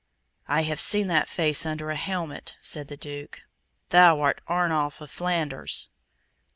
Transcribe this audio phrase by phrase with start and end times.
[0.47, 3.41] "I have seen that face under a helmet," said the Duke.
[3.89, 5.89] "Thou art Arnulf of Flanders!"